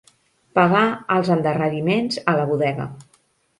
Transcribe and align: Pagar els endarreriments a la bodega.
Pagar 0.59 0.81
els 1.17 1.29
endarreriments 1.37 2.19
a 2.35 2.37
la 2.41 2.51
bodega. 2.55 2.91